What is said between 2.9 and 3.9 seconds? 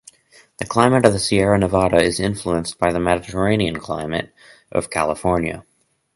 the Mediterranean